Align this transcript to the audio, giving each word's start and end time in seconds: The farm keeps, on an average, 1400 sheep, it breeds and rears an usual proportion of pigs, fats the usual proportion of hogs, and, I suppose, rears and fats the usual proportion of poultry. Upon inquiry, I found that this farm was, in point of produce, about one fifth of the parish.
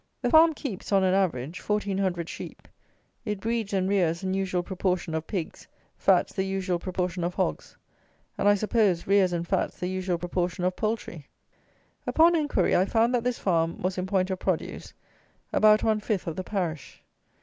The 0.23 0.31
farm 0.31 0.53
keeps, 0.55 0.91
on 0.91 1.03
an 1.03 1.13
average, 1.13 1.61
1400 1.61 2.27
sheep, 2.27 2.67
it 3.23 3.39
breeds 3.39 3.71
and 3.71 3.87
rears 3.87 4.23
an 4.23 4.33
usual 4.33 4.63
proportion 4.63 5.13
of 5.13 5.27
pigs, 5.27 5.67
fats 5.95 6.33
the 6.33 6.43
usual 6.43 6.79
proportion 6.79 7.23
of 7.23 7.35
hogs, 7.35 7.77
and, 8.35 8.49
I 8.49 8.55
suppose, 8.55 9.05
rears 9.05 9.31
and 9.31 9.47
fats 9.47 9.79
the 9.79 9.85
usual 9.87 10.17
proportion 10.17 10.63
of 10.63 10.75
poultry. 10.75 11.27
Upon 12.07 12.35
inquiry, 12.35 12.75
I 12.75 12.85
found 12.85 13.13
that 13.13 13.23
this 13.23 13.37
farm 13.37 13.79
was, 13.83 13.95
in 13.99 14.07
point 14.07 14.31
of 14.31 14.39
produce, 14.39 14.91
about 15.53 15.83
one 15.83 15.99
fifth 15.99 16.25
of 16.25 16.35
the 16.35 16.43
parish. 16.43 17.03